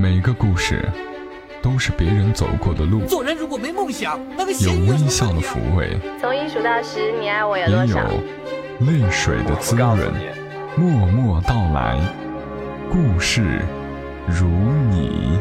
[0.00, 0.88] 每个故事
[1.60, 7.96] 都是别人走过的路，做人如果没梦想，那个有微笑的抚慰，从一数到十，你爱我有也有？
[8.86, 9.98] 泪水的滋润。
[10.76, 11.98] 默默到来，
[12.88, 13.60] 故事
[14.28, 14.46] 如
[14.92, 15.36] 你。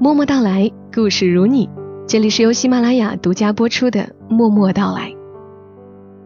[0.00, 1.70] 默默到来，故事如你。
[2.08, 5.10] 这里是由喜马拉雅独家播出的《默默到来》，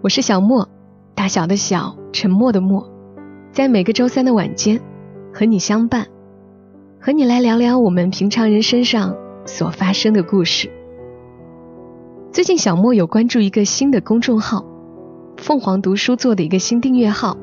[0.01, 0.67] 我是小莫，
[1.15, 2.91] 大小的小，沉默的默，
[3.55, 4.81] 在每个周三的晚间
[5.33, 6.09] 和你相伴，
[7.01, 9.17] 和你来聊聊我们平常人身上
[9.47, 10.69] 所发生的故事。
[12.33, 14.65] 最近小莫有关注一个新的公众号，
[15.37, 17.37] 凤凰读书做的一个新订阅号。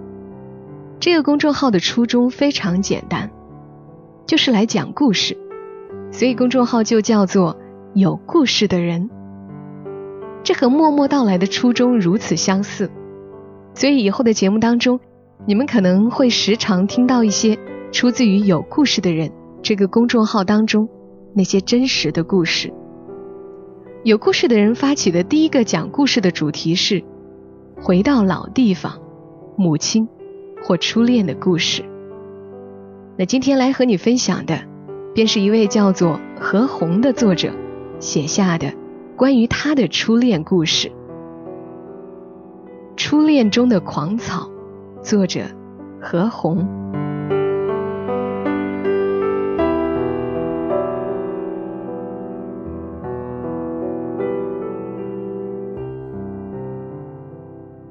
[0.99, 3.32] 这个公众号的初衷非常简单，
[4.26, 5.38] 就是来讲故事。
[6.12, 7.57] 所以公众号就叫做
[7.96, 9.09] “有故事的人”，
[10.43, 12.91] 这和默默到来的初衷如此相似。
[13.73, 14.99] 所以以后的节目当中，
[15.48, 17.58] 你们可能会时常听到一些
[17.91, 20.88] 出自于“有故事的人”这个公众号当中
[21.35, 22.74] 那些真实的故事。
[24.04, 27.04] 有故事的人发起的第一个讲故事的主题是
[27.82, 28.99] “回到老地方，
[29.57, 30.07] 母亲
[30.63, 31.84] 或初恋的故事”。
[33.18, 34.71] 那今天来和你分享的。
[35.13, 37.52] 便是一位叫做何红的作者
[37.99, 38.71] 写下的
[39.18, 40.87] 关于他的初恋故事，
[42.96, 44.49] 《初恋中的狂草》，
[45.04, 45.41] 作者
[45.99, 46.57] 何红。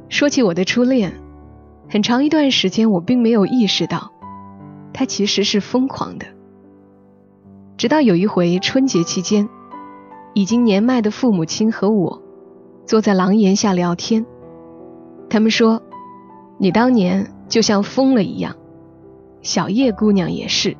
[0.08, 1.14] 说起我的初恋，
[1.88, 4.12] 很长一段时间我并没有意识到，
[4.92, 6.26] 他其实是疯狂的。
[7.76, 9.48] 直到有一回春节期间，
[10.34, 12.22] 已经年迈的父母亲和我
[12.84, 14.26] 坐在廊檐下聊天，
[15.28, 15.82] 他们说
[16.62, 18.54] ：“你当年就像疯了一样，
[19.40, 20.76] 小叶姑娘也是。”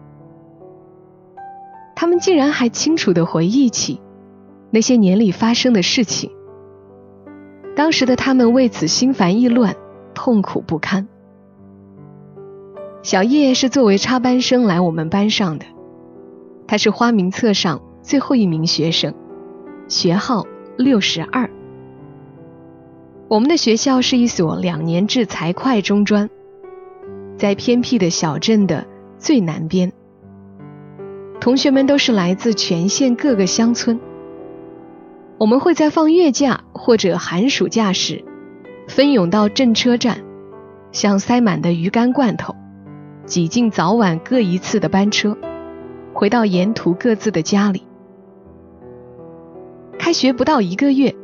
[1.97, 4.01] 他们竟然还清楚地回忆起
[4.71, 6.31] 那些年里发生的事情。
[7.75, 9.75] 当时的他们为此心烦意乱，
[10.13, 11.09] 痛苦不堪。
[13.03, 15.65] 小叶是作为插班生来我们班上的。
[16.67, 19.15] 他是花名册上最后一名学生，
[19.89, 20.45] 学号
[20.77, 21.51] 六十二。
[23.31, 26.29] 我们的学校是一所两年制财会中专，
[27.37, 28.85] 在偏僻的小镇的
[29.19, 29.93] 最南边。
[31.41, 34.01] 同学们都是来自全县各个乡村。
[35.39, 38.25] 我们会在放月假或者寒暑假时，
[38.89, 40.25] 分涌到镇车站，
[40.91, 42.57] 像塞满的鱼干罐头，
[43.27, 45.39] 挤进早晚各一次的班车。
[46.13, 47.85] 回到沿途各自的家里。
[50.01, 51.15] 开学不到一个月，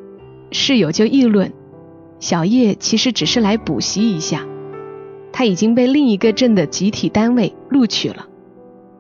[0.53, 1.53] 室友就议论，
[2.19, 4.47] 小叶其实只是来补习一下，
[5.33, 8.27] 他已经被另一个镇的集体单位录取了，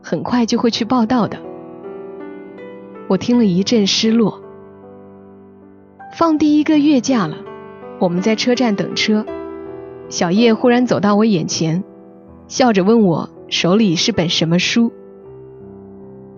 [0.03, 1.38] 很快就会去报道的。
[3.09, 4.43] 我听了一阵失落。
[6.16, 7.37] 放第一个月假了，
[7.99, 9.25] 我们在车站等车，
[10.09, 11.83] 小叶忽然走到我眼前，
[12.48, 14.93] 笑着问我手里是本什么书。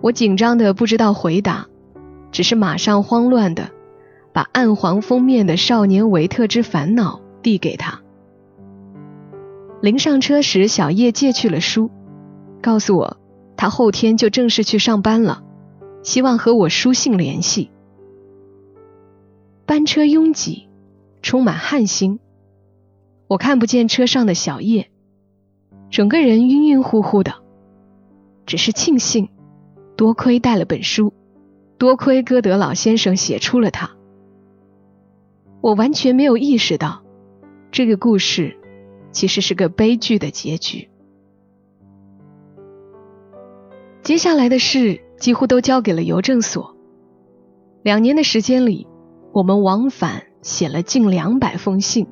[0.01, 1.67] 我紧张的不知道回答，
[2.31, 3.69] 只是马上慌乱的
[4.39, 7.99] 把暗黄封面的《少年维特之烦恼》递给他。
[9.81, 11.91] 临上车时，小叶借去了书，
[12.61, 13.17] 告诉我
[13.57, 15.43] 他后天就正式去上班了，
[16.03, 17.69] 希望和我书信联系。
[19.65, 20.69] 班车拥挤，
[21.21, 22.19] 充满汗腥，
[23.27, 24.89] 我看不见车上的小叶，
[25.89, 27.33] 整个人晕晕乎乎的，
[28.45, 29.27] 只是庆幸。
[29.97, 31.11] 多亏带了本书，
[31.77, 33.98] 多亏歌德老先生写出了它。
[35.61, 37.03] 我完全没有意识到，
[37.71, 38.57] 这个故事
[39.11, 40.89] 其实是个悲剧的结局。
[44.01, 46.75] 接下来的事几乎都交给了邮政所。
[47.83, 48.87] 两年的时间里，
[49.33, 52.07] 我们往返写了近两百封信。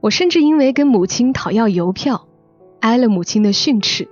[0.00, 2.28] 我甚至因为跟母亲讨要邮票，
[2.80, 4.08] 挨了母亲的训斥。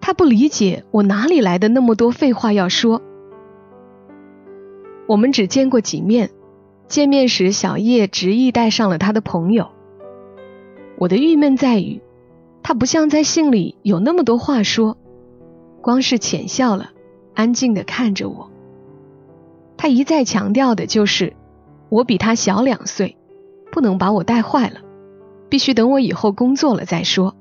[0.00, 3.02] 他不理解我哪里来的那么多废话要说。
[5.06, 6.30] 我们只见过几面，
[6.90, 9.70] 见面时小叶执意带上了他的朋友。
[10.98, 12.02] 我的郁闷在于，
[12.64, 14.98] 他不像在信里有那么多话说，
[15.80, 16.90] 光是浅笑了，
[17.32, 18.50] 安静的看着我。
[19.76, 21.34] 他一再强调的就是，
[21.90, 23.16] 我比他小两岁，
[23.70, 24.80] 不能把我带坏了，
[25.48, 27.36] 必须等我以后工作了再说。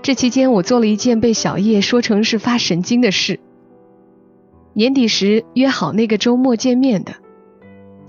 [0.00, 3.40] 这期间，我做了一件被小叶说成是发神经的事。
[4.72, 7.16] 年底时约好那个周末见面的，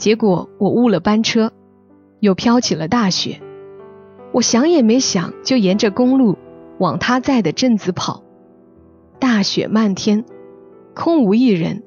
[0.01, 1.53] 结果我误了班车，
[2.21, 3.39] 又飘起了大雪。
[4.31, 6.39] 我想也没想，就沿着公路
[6.79, 8.23] 往他在的镇子跑。
[9.19, 10.25] 大雪漫天，
[10.95, 11.83] 空无一人，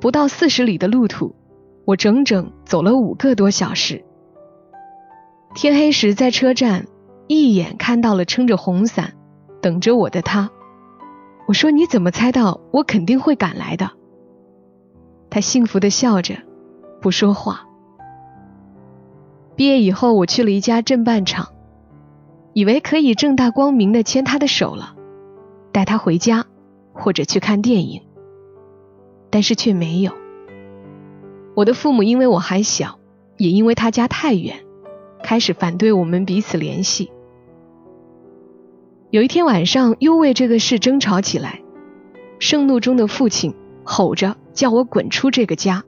[0.00, 1.34] 不到四十里的路途，
[1.84, 4.02] 我整整走了五个多小时。
[5.54, 6.86] 天黑时，在车站
[7.26, 9.12] 一眼看到了撑着红伞
[9.60, 10.48] 等着我的他。
[11.46, 13.90] 我说：“你怎么猜到我肯定会赶来的？”
[15.28, 16.36] 他幸福的笑着，
[17.00, 17.66] 不说话。
[19.56, 21.48] 毕业以后，我去了一家镇办厂，
[22.52, 24.94] 以为可以正大光明的牵他的手了，
[25.72, 26.46] 带他回家
[26.92, 28.02] 或者去看电影，
[29.30, 30.12] 但是却没有。
[31.56, 32.98] 我的父母因为我还小，
[33.36, 34.64] 也因为他家太远，
[35.22, 37.10] 开始反对我们彼此联系。
[39.10, 41.62] 有一天晚上，又为这个事争吵起来。
[42.38, 43.52] 盛怒中的父亲
[43.82, 45.82] 吼着叫我滚出这个家。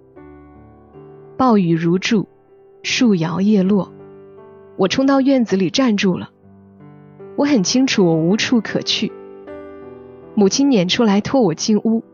[1.41, 2.29] 暴雨如注，
[2.83, 3.95] 树摇叶落，
[4.77, 6.29] 我冲到院子里站住了。
[7.35, 9.11] 我很清楚我无处可去。
[10.35, 12.05] 母亲撵出来拖我进屋，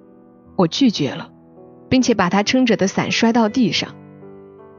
[0.54, 1.32] 我拒绝了，
[1.88, 3.96] 并且把她撑着的伞摔到地上。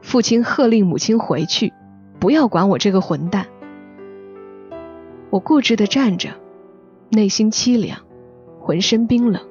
[0.00, 1.74] 父亲喝令母亲回去，
[2.18, 3.48] 不要管我这个混蛋。
[5.28, 6.30] 我固执地站着，
[7.10, 7.98] 内心凄凉，
[8.58, 9.42] 浑身冰冷。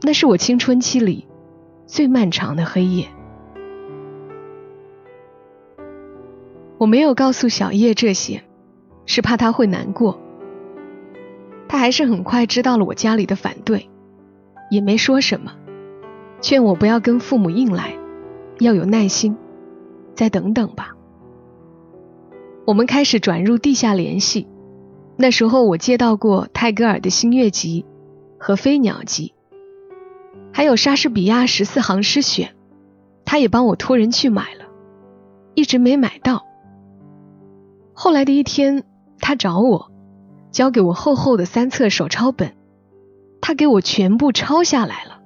[0.00, 1.28] 那是我青春期里
[1.86, 3.08] 最漫长的黑夜。
[6.82, 8.42] 我没有告诉小叶这些，
[9.06, 10.20] 是怕他会难过。
[11.68, 13.88] 他还是很快知道了我家里的反对，
[14.68, 15.52] 也没说什么，
[16.40, 17.96] 劝我不要跟父母硬来，
[18.58, 19.36] 要有耐心，
[20.16, 20.90] 再等等吧。
[22.66, 24.48] 我们开始转入地下联系。
[25.16, 27.86] 那时候我接到过泰戈尔的《星月集》
[28.44, 29.34] 和《飞鸟集》，
[30.52, 32.56] 还有莎士比亚十四行诗选，
[33.24, 34.64] 他也帮我托人去买了，
[35.54, 36.44] 一直没买到。
[38.02, 38.82] 后来的一天，
[39.20, 39.92] 他找我，
[40.50, 42.56] 交给我厚厚的三册手抄本，
[43.40, 45.20] 他给我全部抄下来了。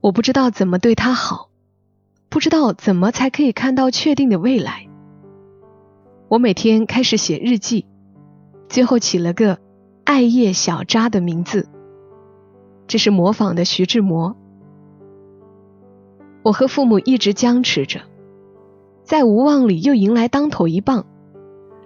[0.00, 1.50] 我不知道怎么对他好，
[2.30, 4.88] 不知道怎么才可以看到确定的未来。
[6.28, 7.84] 我每天开始写日记，
[8.70, 9.58] 最后起了个
[10.04, 11.68] “艾叶小扎”的名字，
[12.86, 14.34] 这是模仿的徐志摩。
[16.42, 18.00] 我和父母一直僵持着，
[19.04, 21.06] 在无望里又迎来当头一棒，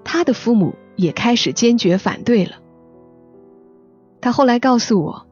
[0.04, 2.56] 他的父母也开始坚决反对了。
[4.20, 5.26] 他后来告诉我，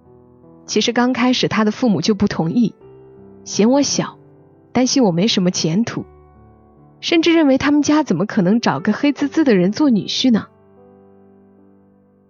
[0.67, 2.75] 其实刚开始他的父母就不同意，
[3.45, 4.19] 嫌我小，
[4.73, 6.05] 担心我没什么前途。
[7.01, 10.47] 甚至认为他们家怎么可能找个黑滋滋的人做女婿呢？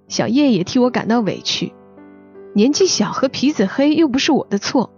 [0.09, 1.75] 小叶也替我感到委屈，
[2.55, 4.91] 年纪小和皮子黑又不是我的错。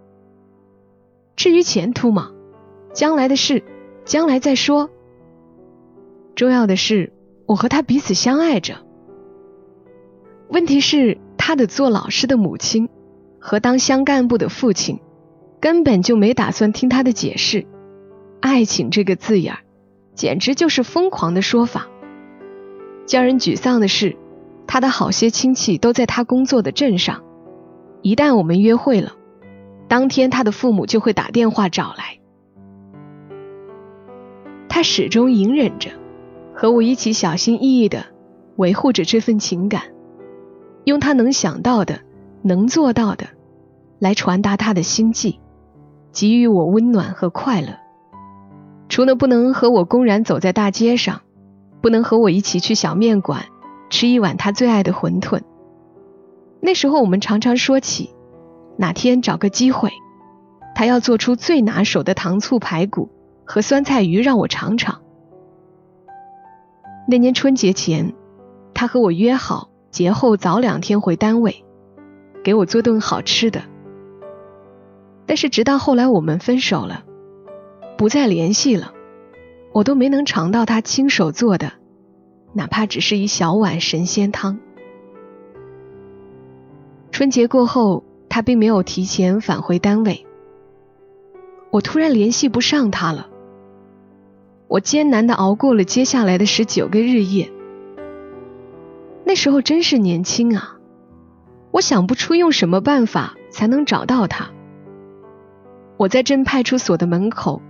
[1.35, 2.31] 至于前途嘛，
[2.93, 3.65] 将来的事，
[4.05, 4.91] 将来再说。
[6.35, 7.13] 重要的是，
[7.47, 8.77] 我和他彼此相爱着。
[10.49, 12.89] 问题是，他的做老师的母亲
[13.41, 15.01] 和当乡干部的父亲，
[15.61, 17.67] 根本就没打算听他的解释。
[18.41, 19.61] 爱情这个字眼儿。
[20.15, 21.89] 简直就是疯狂的说法。
[23.05, 24.17] 叫人沮丧的是，
[24.65, 27.25] 他的好些亲戚都在他工作的镇上。
[28.01, 29.17] 一旦我们约会了，
[29.89, 32.21] 当天他的父母就会打电话找来。
[34.75, 35.93] 他始终隐忍着，
[36.53, 38.07] 和我一起小心翼翼的
[38.57, 39.83] 维护着这份情感，
[40.83, 42.01] 用他能想到的、
[42.43, 43.29] 能做到的，
[44.01, 45.39] 来传达他的心迹，
[46.13, 47.69] 给予我温暖和快乐。
[48.89, 51.21] 除了不能和我公然走在大街上，
[51.81, 53.45] 不能和我一起去小面馆
[53.91, 55.41] 吃一碗他最爱的馄饨。
[56.61, 58.13] 那时候我们常常说起，
[58.77, 59.93] 哪天找个机会，
[60.75, 63.11] 他要做出最拿手的糖醋排骨
[63.45, 65.01] 和酸菜鱼让我尝尝。
[67.09, 68.15] 那年春节前，
[68.73, 71.65] 他和我约好节后早两天回单位，
[72.43, 73.63] 给我做顿好吃的。
[75.27, 77.05] 但是直到后来我们分手了。
[77.97, 78.93] 不再联系了，
[79.73, 81.75] 我都没能尝到他亲手做的，
[82.53, 84.59] 哪怕只是一小碗神仙汤。
[87.13, 90.27] 春节过后，他并没有提前返回单位，
[91.71, 93.29] 我突然联系不上他了。
[94.69, 97.51] 我艰难的熬过了接下来的十九个日夜。
[99.25, 100.77] 那时候真是年轻啊，
[101.71, 104.51] 我想不出用什么办法才能找到他。
[105.97, 107.63] 我在镇派出所的门口。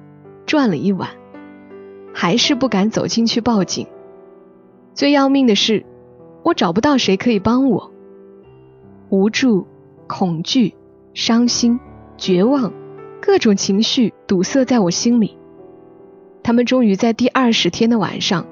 [0.47, 1.09] 转了一晚，
[2.13, 3.87] 还是不敢走进去报警。
[4.93, 5.87] 最要命的是，
[6.43, 7.91] 我找不到谁可以帮我。
[9.09, 9.67] 无助、
[10.07, 10.75] 恐惧、
[11.15, 11.81] 伤心、
[12.19, 12.75] 绝望，
[13.23, 15.39] 各种情绪堵塞在我心里。
[16.45, 18.47] 他们终于在第二十天的晚上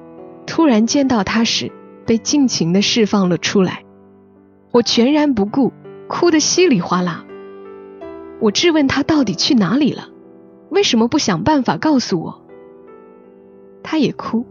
[0.47, 1.71] 突然见到他时，
[2.05, 3.83] 被尽情的释放了出来。
[4.71, 5.71] 我全然不顾，
[6.09, 7.23] 哭得稀里哗啦。
[8.41, 10.09] 我质问他到底去哪里了，
[10.69, 12.41] 为什么不想办法告诉我？
[13.83, 14.45] 他也哭，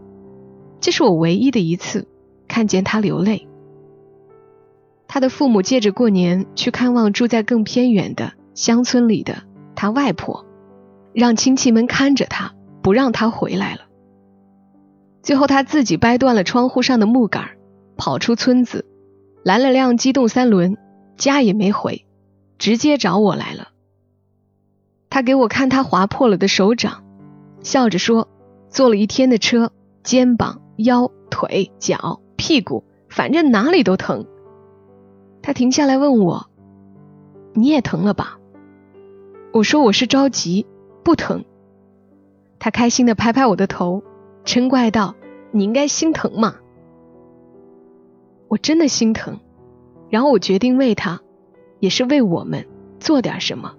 [0.79, 2.07] 这是我唯一的一次
[2.47, 3.47] 看见他流泪。
[5.05, 9.43] 他的父母借着过年去看望住在更偏远的乡村里的
[9.75, 10.45] 他外婆，
[11.11, 13.81] 让亲戚们看着他，不让他回来了。
[15.23, 17.51] 最后他自己掰断了窗户上的木杆，
[17.95, 18.85] 跑出村子，
[19.43, 20.77] 拦了辆机动三轮，
[21.17, 22.05] 家也没回，
[22.59, 23.69] 直接找我来了。
[25.09, 27.03] 他给我看他划破了的手掌，
[27.61, 28.27] 笑着说
[28.67, 29.71] ：“坐了一天的车，
[30.03, 34.25] 肩膀、腰、腿、脚、屁股，反正哪里都疼。”
[35.41, 36.49] 他停下来问我
[37.53, 38.39] ：“你也疼了吧？”
[39.53, 40.65] 我说：“我是着急，
[41.03, 41.45] 不疼。”
[42.63, 44.03] 他开心的拍拍我的头，
[44.45, 45.15] 嗔怪道
[45.51, 46.55] ：“你应该心疼嘛！”
[48.47, 49.41] 我真的心疼，
[50.09, 51.19] 然后我决定为他，
[51.81, 52.65] 也是为我们
[53.01, 53.75] 做点什么。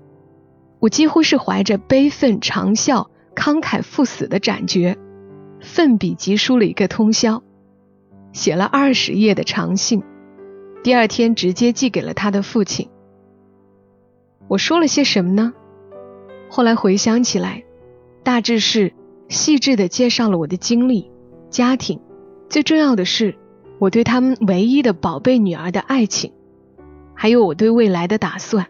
[0.81, 4.99] 我几乎是怀着悲愤长啸、慷慨赴死的斩决，
[5.63, 7.43] 奋笔疾书了一个通宵，
[8.35, 10.03] 写了二十页的长信，
[10.83, 12.91] 第二天直接寄给了他的父亲。
[14.47, 15.55] 我说了些什么呢？
[16.51, 17.65] 后来回想起来，
[18.25, 18.93] 大致是
[19.29, 21.11] 细致的介绍了我的经历、
[21.51, 22.01] 家庭，
[22.49, 23.37] 最重要的是
[23.79, 26.33] 我对他们唯一的宝贝女儿的爱情，
[27.15, 28.67] 还有我对未来的打算。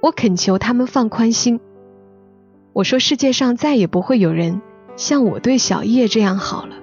[0.00, 1.58] 我恳求他们放宽心。
[2.72, 4.62] 我说世界上再也不会有人
[4.94, 6.76] 像我对小叶这样好了。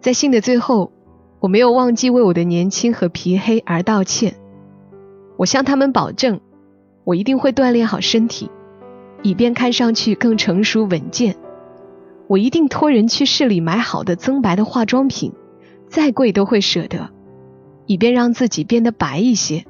[0.00, 0.92] 在信的最后，
[1.40, 4.36] 我没有忘记为我的年轻和皮黑而道歉。
[5.38, 6.40] 我向他们保证，
[7.04, 8.50] 我一定会锻炼好身体，
[9.22, 11.36] 以便看上去更成熟稳健。
[12.28, 15.32] 我一定托人去市里买好的增白的化妆品，
[15.88, 17.10] 再贵都会舍得，
[17.86, 19.64] 以便让自己变得白一些。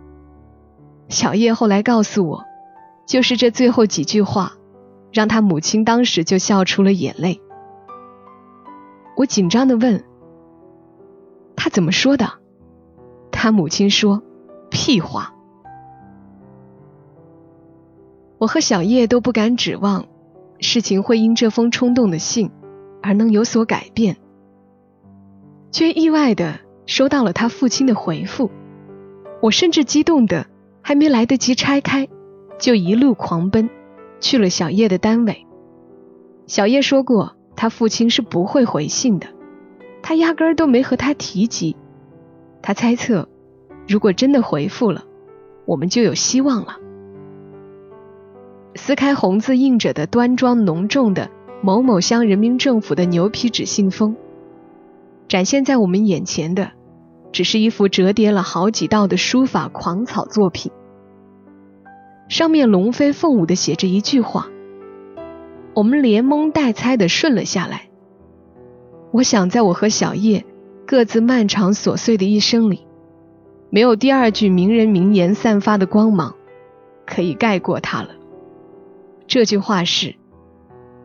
[1.08, 2.44] 小叶后来告诉我，
[3.06, 4.54] 就是这最后几句话，
[5.12, 7.40] 让他母亲当时就笑出了眼泪。
[9.16, 10.02] 我紧张的问
[11.56, 12.32] ：“他怎么说的？”
[13.30, 14.22] 他母亲说
[14.70, 15.34] ：“屁话。”
[18.38, 20.07] 我和小叶都不敢指望
[20.61, 22.50] 事情会因这封冲动的信
[23.02, 24.16] 而能有所改变，
[25.71, 28.50] 却意外的收到了他父亲的回复。
[29.40, 30.47] 我甚至激动的。
[30.87, 32.07] 还没来得及拆开，
[32.61, 33.69] 就一路狂奔
[34.21, 35.45] 去了小叶的单位。
[36.47, 39.26] 小叶说过，他父亲是不会回信的，
[40.00, 41.75] 他压根儿都没和他提及。
[42.62, 43.28] 他猜测，
[43.88, 45.02] 如果真的回复了，
[45.64, 46.78] 我们就有希望了。
[48.76, 51.30] 撕开红字印着的端庄浓重的
[51.62, 54.14] 某某乡人民政府的牛皮纸信封，
[55.28, 56.71] 展现在我们眼前的。
[57.33, 60.73] 只是一幅折叠了好几道的书法狂草作品，
[62.28, 64.47] 上面龙飞凤舞的写着一句话，
[65.75, 67.90] 我们连蒙带猜的顺了下来。
[69.11, 70.47] 我想，在我和小叶
[70.87, 72.87] 各自漫长琐碎的一生里，
[73.68, 76.35] 没有第二句名人名言散发的光芒
[77.04, 78.11] 可以盖过它了。
[79.26, 80.14] 这句话是：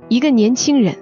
[0.09, 0.95] 一个年轻人，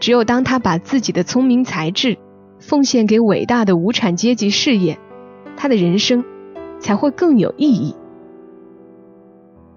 [0.00, 2.18] 只有当他把自己的聪明才智。
[2.58, 4.98] 奉献给伟大的无产阶级事业，
[5.58, 6.24] 他的人生
[6.80, 7.94] 才会更有意义。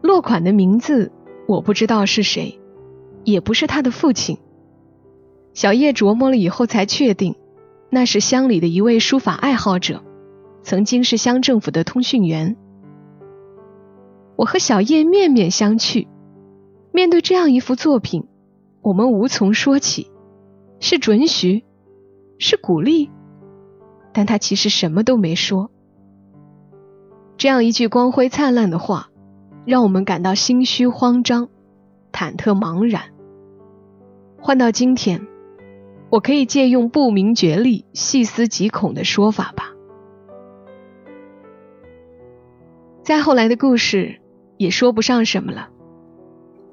[0.01, 1.12] 落款的名字
[1.45, 2.57] 我不知道是谁，
[3.25, 4.38] 也不是他的父亲。
[5.53, 7.36] 小叶琢磨了以后才确定，
[7.89, 10.01] 那是乡里的一位书法爱好者，
[10.63, 12.55] 曾经是乡政府的通讯员。
[14.38, 16.07] 我和小叶面面相觑，
[16.91, 18.27] 面对这样一幅作品，
[18.81, 20.12] 我们无从说起，
[20.79, 21.63] 是准许。
[22.41, 23.12] 是鼓励，
[24.13, 25.69] 但他其实什么都没说。
[27.36, 29.10] 这样一句光辉灿烂的话，
[29.65, 31.50] 让我们感到心虚慌张、
[32.13, 33.12] 忐忑茫然。
[34.39, 35.27] 换到今天，
[36.10, 39.74] 我可以借用不明觉厉、细思极恐的说法吧。
[43.03, 44.22] 再后来的故事
[44.55, 45.67] 也说不上什么了，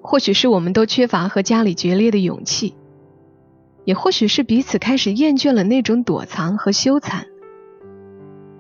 [0.06, 2.76] 或许是我们都缺乏和家里决裂的勇气。
[3.84, 7.24] 也或许是彼此开始厌倦了那种躲藏和羞惭，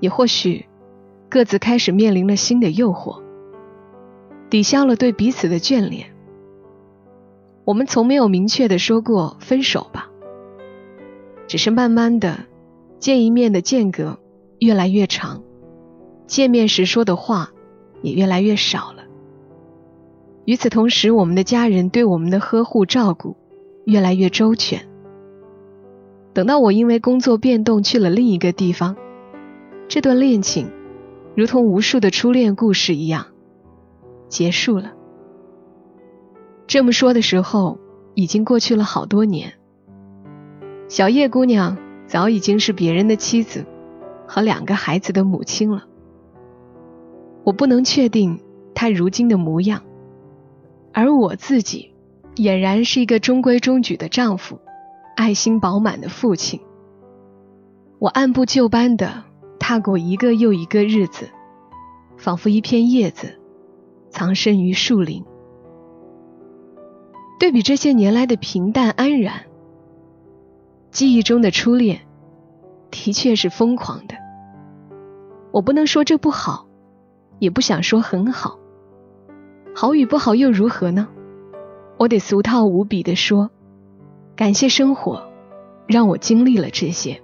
[0.00, 0.66] 也或许
[1.28, 3.22] 各自开始面临了新的诱惑，
[4.50, 6.12] 抵消了对彼此的眷恋。
[7.64, 10.08] 我们从没有明确的说过分手吧，
[11.46, 12.40] 只是慢慢的
[12.98, 14.18] 见一面的间隔
[14.58, 15.42] 越来越长，
[16.26, 17.50] 见面时说的话
[18.02, 19.05] 也越来越少了。
[20.46, 23.36] 与此同时，我们的家人对我们的呵护照顾
[23.84, 24.88] 越来越周全。
[26.32, 28.96] 等到我因为工作变动去了另一个地方，
[29.88, 30.70] 这段恋情
[31.34, 33.26] 如同无数的初恋故事一样
[34.28, 34.92] 结束了。
[36.68, 37.78] 这么说的时候，
[38.14, 39.54] 已经过去了好多年。
[40.88, 41.76] 小叶姑娘
[42.06, 43.66] 早已经是别人的妻子
[44.28, 45.84] 和两个孩子的母亲了。
[47.42, 48.40] 我不能确定
[48.74, 49.82] 她如今的模样，
[50.96, 51.92] 而我自己
[52.36, 54.60] 俨然是一个中规中矩的丈夫，
[55.14, 56.62] 爱心饱满的父亲。
[57.98, 59.24] 我按部就班的
[59.60, 61.28] 踏过一个又一个日子，
[62.16, 63.38] 仿佛一片叶子
[64.08, 65.22] 藏身于树林。
[67.38, 69.44] 对比这些年来的平淡安然，
[70.90, 72.06] 记忆中的初恋
[72.90, 74.14] 的确是疯狂的。
[75.52, 76.66] 我不能说这不好，
[77.38, 78.58] 也不想说很好。
[79.78, 81.06] 好与不好又如何呢？
[81.98, 83.50] 我得俗套无比的说，
[84.34, 85.28] 感谢生活，
[85.86, 87.20] 让我经历了这些，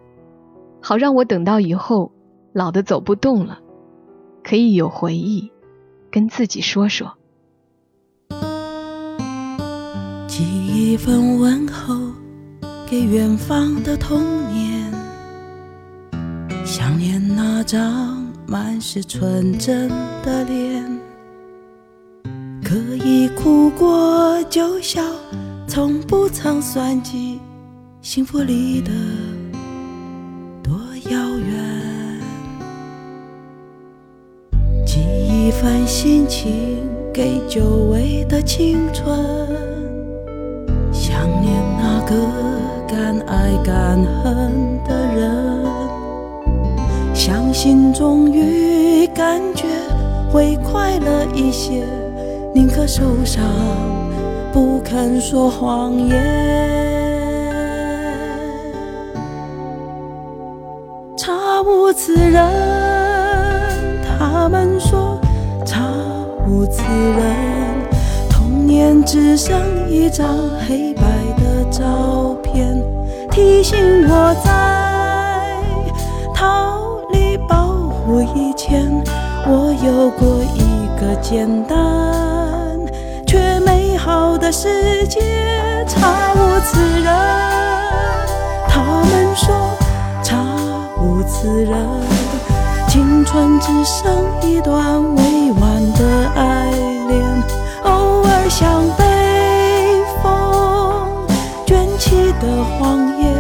[0.83, 2.13] 好让我等到以后
[2.53, 3.61] 老的走不动了，
[4.45, 5.51] 可以有回忆
[6.11, 7.17] 跟自己说说。
[10.29, 10.45] 寄
[10.93, 11.95] 一份问候
[12.87, 14.21] 给远方的童
[14.53, 14.93] 年，
[16.67, 19.89] 想念那张满是纯真
[20.23, 21.01] 的脸，
[22.73, 25.03] 可以哭过就笑，
[25.69, 27.39] 从不曾算计
[28.01, 28.91] 幸福离得
[30.63, 30.73] 多
[31.11, 32.21] 遥远。
[34.87, 36.79] 寄一份心情
[37.13, 39.19] 给久违的青春。
[40.91, 42.17] 想念那个
[42.89, 44.51] 敢爱敢恨
[44.89, 45.63] 的人，
[47.15, 49.67] 相信终于感觉
[50.33, 51.85] 会快乐一些，
[52.55, 53.43] 宁可受伤，
[54.53, 56.19] 不肯说谎言。
[61.17, 62.45] 查无此人，
[64.19, 65.19] 他们说
[65.65, 65.81] 查
[66.47, 67.37] 无此人，
[68.29, 69.57] 童年只剩
[69.89, 70.29] 一张
[70.67, 71.03] 黑白
[71.37, 71.53] 的。
[71.73, 72.79] 照片
[73.31, 75.57] 提醒我在
[76.35, 78.93] 逃离保护以前，
[79.47, 81.79] 我有过一个简单
[84.13, 85.21] 好的世界。
[85.89, 87.11] 查无此人，
[88.69, 89.55] 他们说
[90.23, 90.37] 查
[91.01, 91.75] 无此人，
[92.89, 96.71] 青春只剩一段未完的爱
[97.09, 97.43] 恋，
[97.85, 99.03] 偶尔想被。
[102.41, 103.33] 的黄叶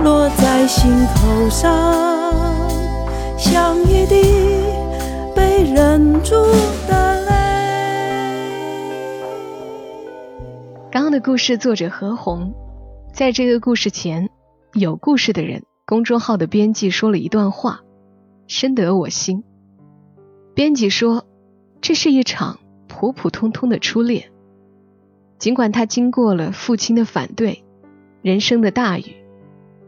[0.00, 1.72] 落在心口上，
[10.94, 12.54] 刚刚的故事作者何红，
[13.12, 14.30] 在这个故事前，
[14.74, 17.80] 有故事的人公众号的编辑说了一段话，
[18.46, 19.42] 深得我心。
[20.54, 21.26] 编辑说，
[21.80, 24.30] 这是一场普普通通的初恋，
[25.40, 27.64] 尽管他经过了父亲的反对。
[28.22, 29.16] 人生的大雨，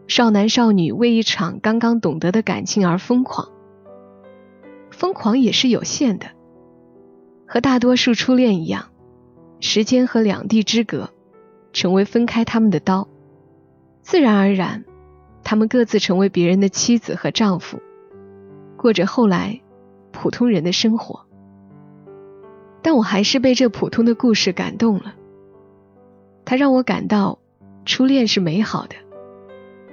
[0.09, 3.49] 少男少女为一场刚刚懂得的感情而疯狂，
[4.90, 6.27] 疯狂也是有限的。
[7.47, 8.87] 和大多数初恋一样，
[9.61, 11.11] 时间和两地之隔，
[11.73, 13.09] 成为分开他们的刀。
[14.03, 14.85] 自然而然，
[15.42, 17.79] 他们各自成为别人的妻子和丈夫，
[18.77, 19.61] 过着后来
[20.12, 21.27] 普通人的生活。
[22.83, 25.14] 但我还是被这普通的故事感动了，
[26.45, 27.38] 它让我感到。
[27.88, 28.97] 初恋是美好的，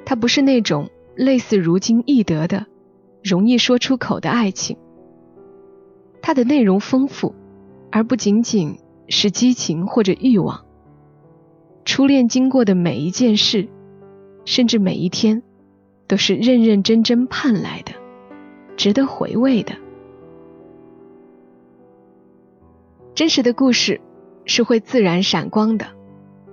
[0.04, 2.66] 它不是那种类似如今易得的、
[3.24, 4.78] 容易说出口的爱情。
[6.20, 7.36] 它的内容丰富，
[7.92, 10.66] 而不仅仅是激情或者欲望。
[11.86, 13.68] 初恋经过的每一件事，
[14.46, 15.44] 甚至每一天，
[16.08, 17.94] 都是认认真真盼来的，
[18.78, 19.76] 值得回味的。
[23.14, 24.02] 真实的故事
[24.46, 25.88] 是会自然闪光的，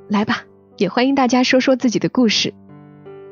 [0.08, 0.44] 来吧。
[0.76, 2.54] 也欢迎大家说说自己的故事。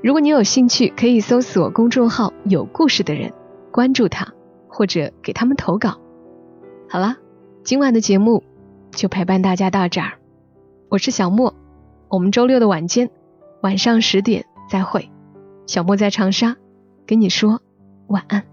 [0.02, 3.32] 如果你有兴趣，可以搜索公众号“有故事的人”，
[3.72, 4.34] 关注他，
[4.68, 5.98] 或者给他们投稿。
[6.88, 7.16] 好了，
[7.64, 8.44] 今晚的节目
[8.98, 10.18] 就陪伴大家到这儿。
[10.88, 11.54] 我是小莫，
[12.08, 13.08] 我们周六的晚间
[13.62, 15.08] 晚上十点再会。
[15.68, 16.56] 小莫在长沙，
[17.06, 17.62] 跟你说
[18.08, 18.44] 晚安。